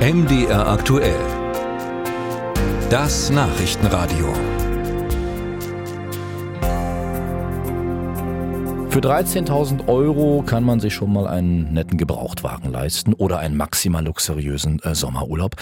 MDR 0.00 0.66
aktuell. 0.66 1.20
Das 2.88 3.28
Nachrichtenradio. 3.28 4.32
Für 8.88 9.00
13.000 9.00 9.88
Euro 9.88 10.42
kann 10.42 10.64
man 10.64 10.80
sich 10.80 10.94
schon 10.94 11.12
mal 11.12 11.26
einen 11.26 11.74
netten 11.74 11.98
Gebrauchtwagen 11.98 12.72
leisten 12.72 13.12
oder 13.12 13.40
einen 13.40 13.58
maximal 13.58 14.02
luxuriösen 14.02 14.78
äh, 14.78 14.94
Sommerurlaub. 14.94 15.56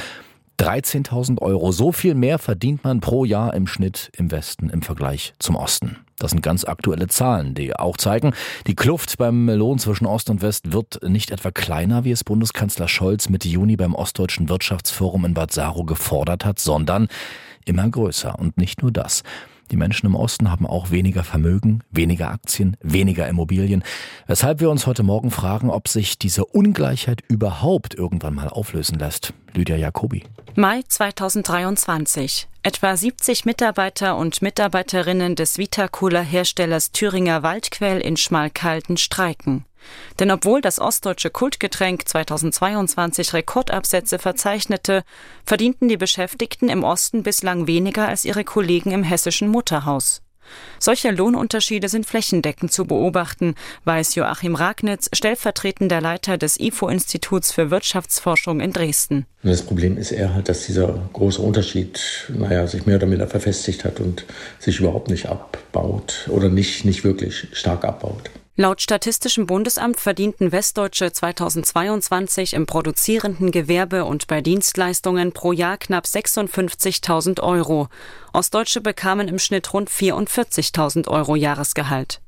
13.000 0.60 1.42
Euro, 1.42 1.72
so 1.72 1.90
viel 1.90 2.14
mehr 2.14 2.38
verdient 2.38 2.84
man 2.84 3.00
pro 3.00 3.24
Jahr 3.24 3.54
im 3.54 3.66
Schnitt 3.66 4.12
im 4.16 4.30
Westen 4.30 4.70
im 4.70 4.82
Vergleich 4.82 5.34
zum 5.40 5.56
Osten. 5.56 5.96
Das 6.18 6.32
sind 6.32 6.42
ganz 6.42 6.64
aktuelle 6.64 7.06
Zahlen, 7.06 7.54
die 7.54 7.74
auch 7.76 7.96
zeigen, 7.96 8.34
die 8.66 8.74
Kluft 8.74 9.18
beim 9.18 9.48
Lohn 9.48 9.78
zwischen 9.78 10.06
Ost 10.06 10.30
und 10.30 10.42
West 10.42 10.72
wird 10.72 11.00
nicht 11.02 11.30
etwa 11.30 11.50
kleiner, 11.50 12.04
wie 12.04 12.10
es 12.10 12.24
Bundeskanzler 12.24 12.88
Scholz 12.88 13.28
Mitte 13.28 13.48
Juni 13.48 13.76
beim 13.76 13.94
Ostdeutschen 13.94 14.48
Wirtschaftsforum 14.48 15.24
in 15.24 15.34
Bad 15.34 15.52
Saro 15.52 15.84
gefordert 15.84 16.44
hat, 16.44 16.58
sondern 16.58 17.08
immer 17.64 17.88
größer. 17.88 18.38
Und 18.38 18.58
nicht 18.58 18.82
nur 18.82 18.90
das. 18.90 19.22
Die 19.70 19.76
Menschen 19.76 20.06
im 20.06 20.14
Osten 20.14 20.50
haben 20.50 20.66
auch 20.66 20.90
weniger 20.90 21.24
Vermögen, 21.24 21.82
weniger 21.90 22.30
Aktien, 22.30 22.76
weniger 22.80 23.28
Immobilien, 23.28 23.84
weshalb 24.26 24.60
wir 24.60 24.70
uns 24.70 24.86
heute 24.86 25.02
Morgen 25.02 25.30
fragen, 25.30 25.70
ob 25.70 25.88
sich 25.88 26.18
diese 26.18 26.46
Ungleichheit 26.46 27.22
überhaupt 27.28 27.94
irgendwann 27.94 28.34
mal 28.34 28.48
auflösen 28.48 28.98
lässt. 28.98 29.34
Lydia 29.54 29.76
Jacobi. 29.76 30.24
Mai 30.54 30.82
2023. 30.88 32.48
Etwa 32.68 32.94
70 32.94 33.46
Mitarbeiter 33.46 34.18
und 34.18 34.42
Mitarbeiterinnen 34.42 35.36
des 35.36 35.56
Vitacola-Herstellers 35.56 36.92
Thüringer 36.92 37.42
Waldquell 37.42 37.98
in 37.98 38.18
Schmalkalden 38.18 38.98
streiken. 38.98 39.64
Denn 40.20 40.30
obwohl 40.30 40.60
das 40.60 40.78
ostdeutsche 40.78 41.30
Kultgetränk 41.30 42.06
2022 42.06 43.32
Rekordabsätze 43.32 44.18
verzeichnete, 44.18 45.02
verdienten 45.46 45.88
die 45.88 45.96
Beschäftigten 45.96 46.68
im 46.68 46.84
Osten 46.84 47.22
bislang 47.22 47.66
weniger 47.66 48.06
als 48.06 48.26
ihre 48.26 48.44
Kollegen 48.44 48.90
im 48.90 49.02
hessischen 49.02 49.48
Mutterhaus. 49.48 50.20
Solche 50.78 51.10
Lohnunterschiede 51.10 51.88
sind 51.88 52.06
flächendeckend 52.06 52.72
zu 52.72 52.84
beobachten, 52.84 53.54
weiß 53.84 54.14
Joachim 54.14 54.54
Ragnitz, 54.54 55.08
stellvertretender 55.12 56.00
Leiter 56.00 56.38
des 56.38 56.58
IFO-Instituts 56.60 57.52
für 57.52 57.70
Wirtschaftsforschung 57.70 58.60
in 58.60 58.72
Dresden. 58.72 59.26
Das 59.42 59.62
Problem 59.62 59.96
ist 59.96 60.12
eher 60.12 60.34
halt, 60.34 60.48
dass 60.48 60.66
dieser 60.66 61.08
große 61.12 61.40
Unterschied, 61.40 62.00
naja, 62.28 62.66
sich 62.66 62.86
mehr 62.86 62.96
oder 62.96 63.06
minder 63.06 63.26
verfestigt 63.26 63.84
hat 63.84 64.00
und 64.00 64.24
sich 64.58 64.80
überhaupt 64.80 65.10
nicht 65.10 65.26
abbaut 65.26 66.28
oder 66.28 66.48
nicht, 66.48 66.84
nicht 66.84 67.04
wirklich 67.04 67.48
stark 67.52 67.84
abbaut. 67.84 68.30
Laut 68.60 68.82
Statistischem 68.82 69.46
Bundesamt 69.46 70.00
verdienten 70.00 70.50
Westdeutsche 70.50 71.12
2022 71.12 72.54
im 72.54 72.66
produzierenden 72.66 73.52
Gewerbe 73.52 74.04
und 74.04 74.26
bei 74.26 74.40
Dienstleistungen 74.40 75.30
pro 75.30 75.52
Jahr 75.52 75.76
knapp 75.76 76.06
56.000 76.06 77.40
Euro. 77.40 77.86
Ostdeutsche 78.32 78.80
bekamen 78.80 79.28
im 79.28 79.38
Schnitt 79.38 79.72
rund 79.72 79.88
44.000 79.88 81.06
Euro 81.06 81.36
Jahresgehalt. 81.36 82.20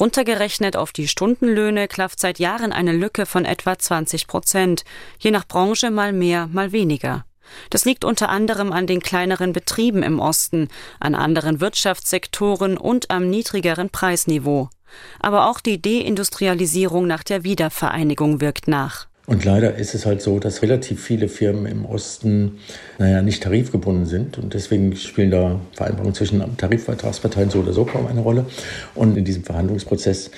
Runtergerechnet 0.00 0.76
auf 0.76 0.90
die 0.90 1.06
Stundenlöhne 1.06 1.86
klafft 1.86 2.18
seit 2.18 2.40
Jahren 2.40 2.72
eine 2.72 2.92
Lücke 2.92 3.24
von 3.24 3.44
etwa 3.44 3.78
20 3.78 4.26
Prozent, 4.26 4.82
je 5.20 5.30
nach 5.30 5.46
Branche 5.46 5.92
mal 5.92 6.12
mehr, 6.12 6.48
mal 6.48 6.72
weniger. 6.72 7.24
Das 7.70 7.84
liegt 7.84 8.04
unter 8.04 8.30
anderem 8.30 8.72
an 8.72 8.88
den 8.88 8.98
kleineren 8.98 9.52
Betrieben 9.52 10.02
im 10.02 10.18
Osten, 10.18 10.70
an 10.98 11.14
anderen 11.14 11.60
Wirtschaftssektoren 11.60 12.76
und 12.76 13.12
am 13.12 13.30
niedrigeren 13.30 13.90
Preisniveau. 13.90 14.70
Aber 15.20 15.48
auch 15.48 15.60
die 15.60 15.80
Deindustrialisierung 15.80 17.06
nach 17.06 17.22
der 17.22 17.44
Wiedervereinigung 17.44 18.40
wirkt 18.40 18.68
nach. 18.68 19.06
Und 19.28 19.44
leider 19.44 19.74
ist 19.74 19.94
es 19.94 20.06
halt 20.06 20.22
so, 20.22 20.38
dass 20.38 20.62
relativ 20.62 21.02
viele 21.02 21.28
Firmen 21.28 21.66
im 21.66 21.84
Osten, 21.84 22.60
naja, 22.98 23.20
nicht 23.20 23.42
tarifgebunden 23.42 24.06
sind. 24.06 24.38
Und 24.38 24.54
deswegen 24.54 24.96
spielen 24.96 25.30
da 25.30 25.60
Vereinbarungen 25.74 26.14
zwischen 26.14 26.56
Tarifvertragsparteien 26.56 27.50
so 27.50 27.58
oder 27.58 27.74
so 27.74 27.84
kaum 27.84 28.06
eine 28.06 28.22
Rolle. 28.22 28.46
Und 28.94 29.18
in 29.18 29.26
diesem 29.26 29.44
Verhandlungsprozess 29.44 30.30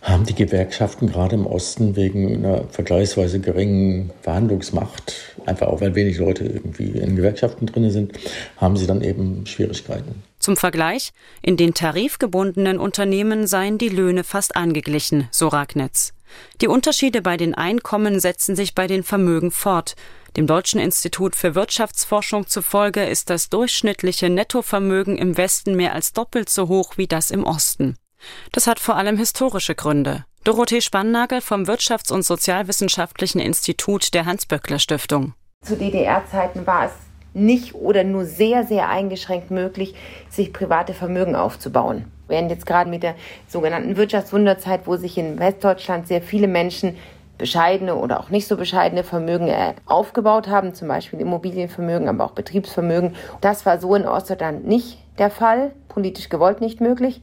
haben 0.00 0.24
die 0.24 0.34
Gewerkschaften 0.34 1.06
gerade 1.06 1.34
im 1.34 1.46
Osten 1.46 1.96
wegen 1.96 2.34
einer 2.36 2.64
vergleichsweise 2.70 3.40
geringen 3.40 4.10
Verhandlungsmacht, 4.22 5.14
einfach 5.44 5.66
auch 5.66 5.82
weil 5.82 5.94
wenig 5.94 6.16
Leute 6.16 6.44
irgendwie 6.44 6.90
in 6.98 7.16
Gewerkschaften 7.16 7.66
drin 7.66 7.90
sind, 7.90 8.12
haben 8.56 8.78
sie 8.78 8.86
dann 8.86 9.02
eben 9.02 9.44
Schwierigkeiten. 9.44 10.22
Zum 10.44 10.58
Vergleich, 10.58 11.14
in 11.40 11.56
den 11.56 11.72
tarifgebundenen 11.72 12.78
Unternehmen 12.78 13.46
seien 13.46 13.78
die 13.78 13.88
Löhne 13.88 14.24
fast 14.24 14.56
angeglichen, 14.56 15.26
so 15.30 15.48
Ragnitz. 15.48 16.12
Die 16.60 16.68
Unterschiede 16.68 17.22
bei 17.22 17.38
den 17.38 17.54
Einkommen 17.54 18.20
setzen 18.20 18.54
sich 18.54 18.74
bei 18.74 18.86
den 18.86 19.04
Vermögen 19.04 19.50
fort. 19.50 19.96
Dem 20.36 20.46
Deutschen 20.46 20.80
Institut 20.80 21.34
für 21.34 21.54
Wirtschaftsforschung 21.54 22.46
zufolge 22.46 23.06
ist 23.06 23.30
das 23.30 23.48
durchschnittliche 23.48 24.28
Nettovermögen 24.28 25.16
im 25.16 25.38
Westen 25.38 25.76
mehr 25.76 25.94
als 25.94 26.12
doppelt 26.12 26.50
so 26.50 26.68
hoch 26.68 26.98
wie 26.98 27.06
das 27.06 27.30
im 27.30 27.44
Osten. 27.44 27.96
Das 28.52 28.66
hat 28.66 28.80
vor 28.80 28.96
allem 28.96 29.16
historische 29.16 29.74
Gründe. 29.74 30.26
Dorothee 30.44 30.82
Spannagel 30.82 31.40
vom 31.40 31.62
Wirtschafts- 31.62 32.12
und 32.12 32.22
Sozialwissenschaftlichen 32.22 33.40
Institut 33.40 34.12
der 34.12 34.26
Hans-Böckler-Stiftung. 34.26 35.32
Zu 35.62 35.78
DDR-Zeiten 35.78 36.66
war 36.66 36.84
es 36.84 36.92
nicht 37.34 37.74
oder 37.74 38.04
nur 38.04 38.24
sehr, 38.24 38.64
sehr 38.64 38.88
eingeschränkt 38.88 39.50
möglich, 39.50 39.94
sich 40.30 40.52
private 40.52 40.94
Vermögen 40.94 41.36
aufzubauen. 41.36 42.04
Während 42.28 42.50
jetzt 42.50 42.64
gerade 42.64 42.88
mit 42.88 43.02
der 43.02 43.16
sogenannten 43.48 43.96
Wirtschaftswunderzeit, 43.96 44.86
wo 44.86 44.96
sich 44.96 45.18
in 45.18 45.38
Westdeutschland 45.38 46.08
sehr 46.08 46.22
viele 46.22 46.48
Menschen 46.48 46.96
bescheidene 47.36 47.96
oder 47.96 48.20
auch 48.20 48.30
nicht 48.30 48.46
so 48.46 48.56
bescheidene 48.56 49.02
Vermögen 49.02 49.48
äh, 49.48 49.74
aufgebaut 49.86 50.48
haben, 50.48 50.72
zum 50.72 50.88
Beispiel 50.88 51.20
Immobilienvermögen, 51.20 52.08
aber 52.08 52.24
auch 52.24 52.30
Betriebsvermögen. 52.30 53.16
Das 53.40 53.66
war 53.66 53.80
so 53.80 53.94
in 53.94 54.06
Ostdeutschland 54.06 54.66
nicht 54.66 54.98
der 55.18 55.30
Fall, 55.30 55.72
politisch 55.88 56.28
gewollt 56.28 56.60
nicht 56.60 56.80
möglich. 56.80 57.20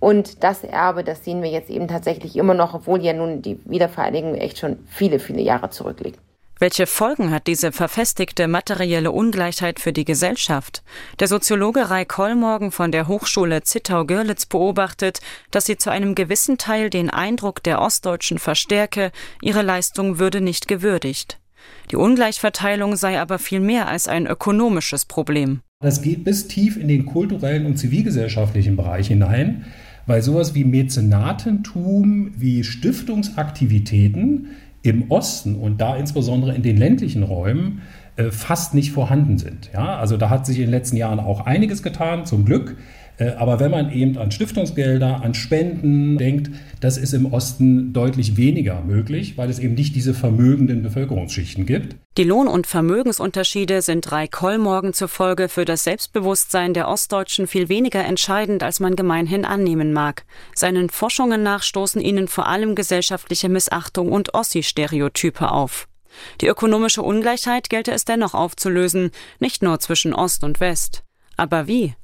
Und 0.00 0.44
das 0.44 0.64
Erbe, 0.64 1.02
das 1.02 1.24
sehen 1.24 1.42
wir 1.42 1.50
jetzt 1.50 1.70
eben 1.70 1.88
tatsächlich 1.88 2.36
immer 2.36 2.52
noch, 2.52 2.74
obwohl 2.74 3.02
ja 3.02 3.14
nun 3.14 3.40
die 3.40 3.58
Wiedervereinigung 3.64 4.34
echt 4.34 4.58
schon 4.58 4.80
viele, 4.86 5.18
viele 5.18 5.40
Jahre 5.40 5.70
zurückliegt. 5.70 6.20
Welche 6.60 6.86
Folgen 6.86 7.32
hat 7.32 7.48
diese 7.48 7.72
verfestigte 7.72 8.46
materielle 8.46 9.10
Ungleichheit 9.10 9.80
für 9.80 9.92
die 9.92 10.04
Gesellschaft? 10.04 10.84
Der 11.18 11.26
Soziologe 11.26 11.90
Rai 11.90 12.04
Kollmorgen 12.04 12.70
von 12.70 12.92
der 12.92 13.08
Hochschule 13.08 13.62
Zittau-Görlitz 13.62 14.46
beobachtet, 14.46 15.18
dass 15.50 15.64
sie 15.64 15.76
zu 15.76 15.90
einem 15.90 16.14
gewissen 16.14 16.56
Teil 16.56 16.90
den 16.90 17.10
Eindruck 17.10 17.60
der 17.64 17.80
Ostdeutschen 17.80 18.38
verstärke, 18.38 19.10
ihre 19.42 19.62
Leistung 19.62 20.20
würde 20.20 20.40
nicht 20.40 20.68
gewürdigt. 20.68 21.40
Die 21.90 21.96
Ungleichverteilung 21.96 22.94
sei 22.94 23.20
aber 23.20 23.40
viel 23.40 23.60
mehr 23.60 23.88
als 23.88 24.06
ein 24.06 24.26
ökonomisches 24.26 25.06
Problem. 25.06 25.60
Das 25.80 26.02
geht 26.02 26.22
bis 26.22 26.46
tief 26.46 26.76
in 26.76 26.86
den 26.86 27.04
kulturellen 27.04 27.66
und 27.66 27.78
zivilgesellschaftlichen 27.78 28.76
Bereich 28.76 29.08
hinein, 29.08 29.64
weil 30.06 30.22
sowas 30.22 30.54
wie 30.54 30.64
Mäzenatentum, 30.64 32.32
wie 32.36 32.62
Stiftungsaktivitäten 32.62 34.50
im 34.84 35.10
Osten 35.10 35.56
und 35.56 35.80
da 35.80 35.96
insbesondere 35.96 36.54
in 36.54 36.62
den 36.62 36.76
ländlichen 36.76 37.22
Räumen 37.22 37.80
äh, 38.16 38.30
fast 38.30 38.74
nicht 38.74 38.92
vorhanden 38.92 39.38
sind. 39.38 39.70
Ja, 39.72 39.96
also 39.96 40.16
da 40.16 40.30
hat 40.30 40.46
sich 40.46 40.58
in 40.58 40.64
den 40.64 40.70
letzten 40.70 40.96
Jahren 40.96 41.18
auch 41.18 41.46
einiges 41.46 41.82
getan, 41.82 42.26
zum 42.26 42.44
Glück. 42.44 42.76
Äh, 43.18 43.30
aber 43.30 43.60
wenn 43.60 43.70
man 43.70 43.92
eben 43.92 44.18
an 44.18 44.30
Stiftungsgelder, 44.30 45.22
an 45.22 45.34
Spenden 45.34 46.18
denkt, 46.18 46.50
das 46.80 46.96
ist 46.96 47.12
im 47.14 47.32
Osten 47.32 47.92
deutlich 47.92 48.36
weniger 48.36 48.80
möglich, 48.82 49.38
weil 49.38 49.50
es 49.50 49.58
eben 49.58 49.74
nicht 49.74 49.94
diese 49.94 50.14
vermögenden 50.14 50.82
Bevölkerungsschichten 50.82 51.66
gibt. 51.66 51.96
Die 52.16 52.24
Lohn- 52.24 52.48
und 52.48 52.66
Vermögensunterschiede 52.66 53.82
sind 53.82 54.10
drei 54.10 54.26
Kollmorgen 54.26 54.92
zufolge 54.92 55.48
für 55.48 55.64
das 55.64 55.84
Selbstbewusstsein 55.84 56.74
der 56.74 56.88
Ostdeutschen 56.88 57.46
viel 57.46 57.68
weniger 57.68 58.04
entscheidend, 58.04 58.62
als 58.62 58.80
man 58.80 58.96
gemeinhin 58.96 59.44
annehmen 59.44 59.92
mag. 59.92 60.24
Seinen 60.54 60.90
Forschungen 60.90 61.42
nach 61.42 61.62
stoßen 61.62 62.00
ihnen 62.00 62.28
vor 62.28 62.46
allem 62.46 62.74
gesellschaftliche 62.74 63.48
Missachtung 63.48 64.12
und 64.12 64.34
Ossi-Stereotype 64.34 65.50
auf. 65.50 65.88
Die 66.40 66.46
ökonomische 66.46 67.02
Ungleichheit 67.02 67.70
gelte 67.70 67.92
es 67.92 68.04
dennoch 68.04 68.34
aufzulösen, 68.34 69.10
nicht 69.40 69.62
nur 69.62 69.80
zwischen 69.80 70.14
Ost 70.14 70.44
und 70.44 70.60
West. 70.60 71.02
Aber 71.36 71.66
wie? 71.66 71.94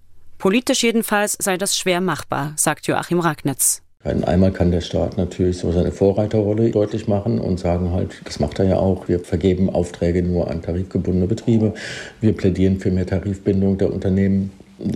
Politisch 0.40 0.82
jedenfalls 0.82 1.36
sei 1.38 1.58
das 1.58 1.76
schwer 1.76 2.00
machbar, 2.00 2.54
sagt 2.56 2.86
Joachim 2.86 3.20
Ragnitz. 3.20 3.82
Einmal 4.02 4.50
kann 4.50 4.70
der 4.70 4.80
Staat 4.80 5.18
natürlich 5.18 5.58
so 5.58 5.70
seine 5.70 5.92
Vorreiterrolle 5.92 6.70
deutlich 6.70 7.06
machen 7.06 7.38
und 7.38 7.60
sagen 7.60 7.90
halt, 7.92 8.22
das 8.24 8.40
macht 8.40 8.58
er 8.58 8.64
ja 8.64 8.76
auch, 8.76 9.06
wir 9.06 9.20
vergeben 9.20 9.68
Aufträge 9.68 10.22
nur 10.22 10.50
an 10.50 10.62
tarifgebundene 10.62 11.26
Betriebe, 11.26 11.74
wir 12.22 12.34
plädieren 12.34 12.80
für 12.80 12.90
mehr 12.90 13.06
Tarifbindung 13.06 13.76
der 13.76 13.92
Unternehmen 13.92 14.50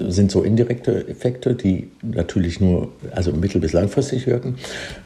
sind 0.08 0.30
so 0.30 0.42
indirekte 0.42 1.06
Effekte, 1.08 1.54
die 1.54 1.90
natürlich 2.02 2.60
nur 2.60 2.92
also 3.12 3.32
mittel- 3.32 3.60
bis 3.60 3.72
langfristig 3.72 4.26
wirken. 4.26 4.56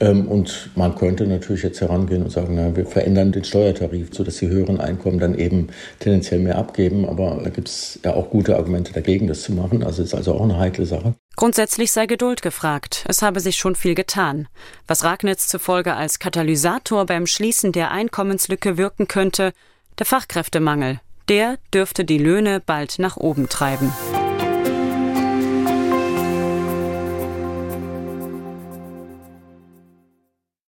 Ähm, 0.01 0.27
und 0.29 0.71
man 0.75 0.95
könnte 0.95 1.27
natürlich 1.27 1.63
jetzt 1.63 1.81
herangehen 1.81 2.23
und 2.23 2.31
sagen, 2.31 2.55
na, 2.55 2.77
wir 2.77 2.87
verändern 2.87 3.33
den 3.33 3.45
Steuertarif, 3.45 4.09
sodass 4.13 4.37
die 4.37 4.49
höheren 4.49 4.81
Einkommen 4.81 5.19
dann 5.19 5.37
eben 5.37 5.69
tendenziell 5.99 6.41
mehr 6.41 6.59
abgeben. 6.59 7.09
Aber 7.09 7.41
da 7.43 7.51
gibt 7.51 7.69
es 7.69 7.99
ja 8.05 8.15
auch 8.15 8.31
gute 8.31 8.57
Argumente 8.57 8.93
dagegen, 8.93 9.27
das 9.27 9.43
zu 9.43 9.53
machen. 9.53 9.83
Also 9.83 10.03
ist 10.03 10.15
also 10.15 10.35
auch 10.35 10.43
eine 10.43 10.59
heikle 10.59 10.87
Sache. 10.87 11.15
Grundsätzlich 11.37 11.93
sei 11.93 12.07
Geduld 12.07 12.43
gefragt. 12.43 13.05
Es 13.09 13.23
habe 13.23 13.41
sich 13.41 13.57
schon 13.57 13.77
viel 13.77 13.95
getan. 13.95 14.49
Was 14.87 15.05
Ragnitz 15.05 15.47
zufolge 15.49 15.95
als 15.95 16.19
Katalysator 16.19 17.07
beim 17.07 17.27
Schließen 17.27 17.73
der 17.73 17.91
Einkommenslücke 17.93 18.77
wirken 18.77 19.07
könnte, 19.07 19.53
Der 19.99 20.07
Fachkräftemangel, 20.07 21.01
der 21.29 21.59
dürfte 21.75 22.05
die 22.05 22.19
Löhne 22.19 22.63
bald 22.65 23.01
nach 23.01 23.17
oben 23.17 23.49
treiben. 23.49 23.93